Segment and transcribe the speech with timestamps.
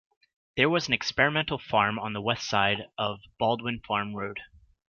[0.57, 4.39] There was an experimental farm on the west side of Baldwin Farm Road.